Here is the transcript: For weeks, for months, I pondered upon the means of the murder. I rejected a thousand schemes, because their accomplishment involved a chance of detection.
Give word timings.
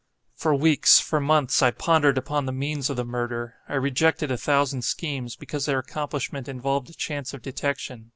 For 0.33 0.55
weeks, 0.55 0.99
for 0.99 1.19
months, 1.21 1.61
I 1.61 1.69
pondered 1.69 2.17
upon 2.17 2.47
the 2.47 2.51
means 2.51 2.89
of 2.89 2.97
the 2.97 3.05
murder. 3.05 3.57
I 3.69 3.75
rejected 3.75 4.31
a 4.31 4.35
thousand 4.35 4.81
schemes, 4.81 5.35
because 5.35 5.67
their 5.67 5.77
accomplishment 5.77 6.47
involved 6.49 6.89
a 6.89 6.93
chance 6.95 7.35
of 7.35 7.43
detection. 7.43 8.09